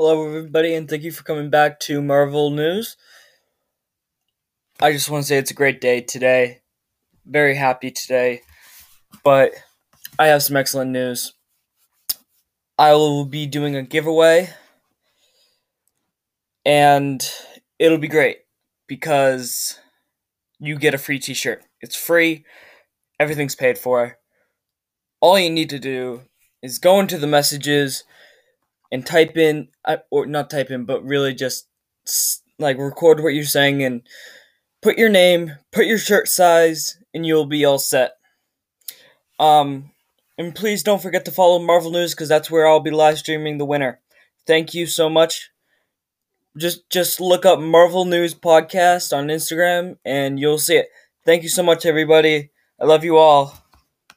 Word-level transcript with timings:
Hello, 0.00 0.24
everybody, 0.28 0.76
and 0.76 0.88
thank 0.88 1.02
you 1.02 1.10
for 1.10 1.24
coming 1.24 1.50
back 1.50 1.80
to 1.80 2.00
Marvel 2.00 2.50
News. 2.50 2.96
I 4.80 4.92
just 4.92 5.10
want 5.10 5.24
to 5.24 5.26
say 5.26 5.38
it's 5.38 5.50
a 5.50 5.54
great 5.54 5.80
day 5.80 6.02
today. 6.02 6.60
Very 7.26 7.56
happy 7.56 7.90
today, 7.90 8.42
but 9.24 9.54
I 10.16 10.28
have 10.28 10.44
some 10.44 10.56
excellent 10.56 10.92
news. 10.92 11.32
I 12.78 12.92
will 12.92 13.24
be 13.24 13.44
doing 13.44 13.74
a 13.74 13.82
giveaway, 13.82 14.50
and 16.64 17.28
it'll 17.80 17.98
be 17.98 18.06
great 18.06 18.42
because 18.86 19.80
you 20.60 20.78
get 20.78 20.94
a 20.94 20.98
free 20.98 21.18
t 21.18 21.34
shirt. 21.34 21.64
It's 21.80 21.96
free, 21.96 22.44
everything's 23.18 23.56
paid 23.56 23.76
for. 23.76 24.18
All 25.20 25.40
you 25.40 25.50
need 25.50 25.70
to 25.70 25.80
do 25.80 26.20
is 26.62 26.78
go 26.78 27.00
into 27.00 27.18
the 27.18 27.26
messages 27.26 28.04
and 28.90 29.04
type 29.04 29.36
in 29.36 29.68
or 30.10 30.26
not 30.26 30.50
type 30.50 30.70
in 30.70 30.84
but 30.84 31.04
really 31.04 31.34
just 31.34 31.66
like 32.58 32.78
record 32.78 33.20
what 33.20 33.34
you're 33.34 33.44
saying 33.44 33.82
and 33.82 34.02
put 34.82 34.98
your 34.98 35.08
name 35.08 35.52
put 35.72 35.86
your 35.86 35.98
shirt 35.98 36.28
size 36.28 36.98
and 37.14 37.26
you'll 37.26 37.46
be 37.46 37.64
all 37.64 37.78
set. 37.78 38.12
Um 39.38 39.90
and 40.36 40.54
please 40.54 40.82
don't 40.82 41.02
forget 41.02 41.24
to 41.24 41.32
follow 41.32 41.58
marvel 41.58 41.90
news 41.90 42.14
because 42.14 42.28
that's 42.28 42.50
where 42.50 42.66
i'll 42.66 42.80
be 42.80 42.90
live 42.90 43.18
streaming 43.18 43.58
the 43.58 43.64
winner. 43.64 44.00
Thank 44.46 44.74
you 44.74 44.86
so 44.86 45.08
much. 45.08 45.50
Just 46.56 46.88
just 46.90 47.20
look 47.20 47.44
up 47.44 47.60
marvel 47.60 48.04
news 48.04 48.34
podcast 48.34 49.16
on 49.16 49.28
instagram 49.28 49.98
and 50.04 50.40
you'll 50.40 50.58
see 50.58 50.76
it. 50.76 50.88
Thank 51.24 51.42
you 51.42 51.48
so 51.48 51.62
much 51.62 51.86
everybody. 51.86 52.50
I 52.80 52.84
love 52.84 53.04
you 53.04 53.16
all 53.16 53.67